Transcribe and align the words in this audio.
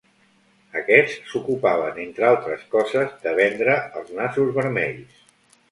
Aquests 0.79 1.17
s'ocupaven, 1.33 2.01
entre 2.05 2.27
altres 2.31 2.65
coses, 2.73 3.15
de 3.27 3.35
vendre 3.43 3.79
els 4.01 4.13
nassos 4.23 4.55
vermells. 4.61 5.27